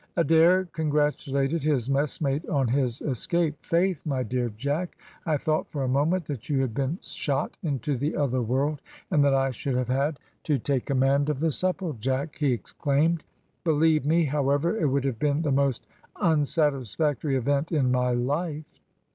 [0.17, 3.63] Adair congratulated his messmate on his escape.
[3.63, 4.03] "Faith!
[4.03, 8.15] my dear Jack, I thought for a moment that you had been shot into the
[8.15, 12.51] other world, and that I should have had to take command of the Supplejack," he
[12.51, 13.23] exclaimed.
[13.63, 18.81] "Believe me, however, it would have been the most unsatisfactory event in my life."